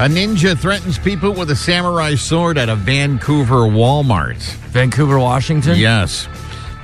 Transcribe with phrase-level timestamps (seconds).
[0.00, 4.40] A ninja threatens people with a samurai sword at a Vancouver Walmart.
[4.72, 5.76] Vancouver, Washington?
[5.78, 6.26] Yes.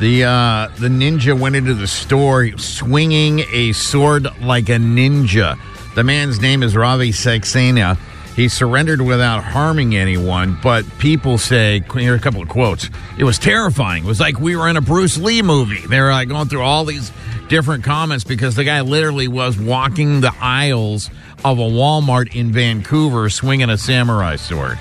[0.00, 5.58] The uh, the ninja went into the store swinging a sword like a ninja.
[5.94, 7.96] The man's name is Ravi Saxena.
[8.36, 12.90] He surrendered without harming anyone, but people say, here are a couple of quotes.
[13.16, 14.04] It was terrifying.
[14.04, 15.80] It was like we were in a Bruce Lee movie.
[15.88, 17.10] They're like going through all these
[17.48, 21.08] different comments because the guy literally was walking the aisles
[21.46, 24.78] of a Walmart in Vancouver swinging a samurai sword.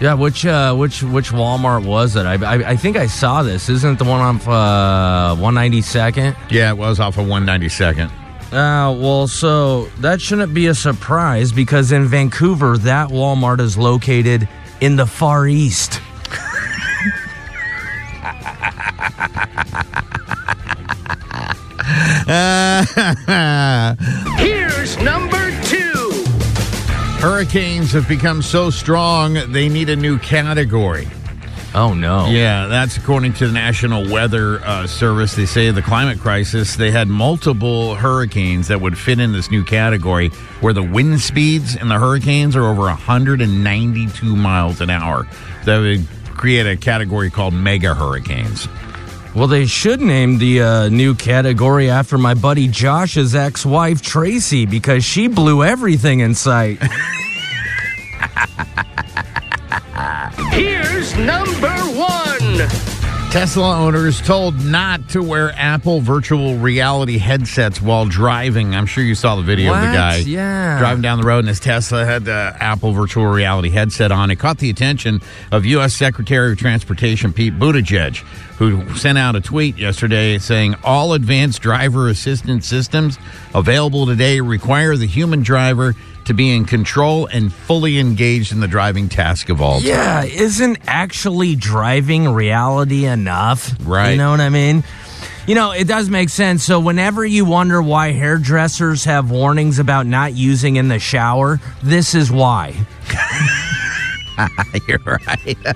[0.00, 2.24] Yeah, which uh, which which Walmart was it?
[2.24, 3.68] I, I, I think I saw this.
[3.68, 6.36] Isn't it the one off uh, 192nd?
[6.50, 8.10] Yeah, it was off of 192nd.
[8.52, 14.48] Uh, well, so that shouldn't be a surprise because in Vancouver, that Walmart is located
[14.80, 15.94] in the Far East.
[24.38, 26.24] Here's number two.
[27.20, 31.06] Hurricanes have become so strong, they need a new category.
[31.80, 32.26] Oh no!
[32.26, 35.36] Yeah, that's according to the National Weather uh, Service.
[35.36, 39.62] They say the climate crisis, they had multiple hurricanes that would fit in this new
[39.62, 40.30] category
[40.60, 45.28] where the wind speeds in the hurricanes are over 192 miles an hour.
[45.66, 46.04] That would
[46.36, 48.66] create a category called mega hurricanes.
[49.32, 55.04] Well, they should name the uh, new category after my buddy Josh's ex-wife Tracy because
[55.04, 56.82] she blew everything in sight.
[60.50, 61.67] Here's number one.
[63.30, 68.74] Tesla owners told not to wear Apple virtual reality headsets while driving.
[68.74, 70.78] I'm sure you saw the video of the guy Yeah.
[70.78, 74.30] driving down the road and his Tesla had the Apple virtual reality headset on.
[74.30, 75.20] It caught the attention
[75.52, 75.94] of U.S.
[75.94, 78.16] Secretary of Transportation Pete Buttigieg,
[78.56, 83.18] who sent out a tweet yesterday saying all advanced driver assistance systems
[83.54, 85.94] available today require the human driver
[86.28, 89.88] to be in control and fully engaged in the driving task of all time.
[89.88, 93.74] yeah, isn't actually driving reality enough?
[93.82, 94.12] Right.
[94.12, 94.84] You know what I mean?
[95.46, 96.62] You know, it does make sense.
[96.62, 102.14] So, whenever you wonder why hairdressers have warnings about not using in the shower, this
[102.14, 102.74] is why.
[104.88, 105.56] You're right.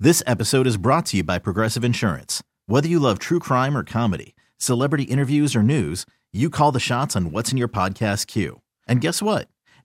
[0.00, 2.40] This episode is brought to you by Progressive Insurance.
[2.66, 7.16] Whether you love true crime or comedy, celebrity interviews or news, you call the shots
[7.16, 8.60] on what's in your podcast queue.
[8.86, 9.48] And guess what?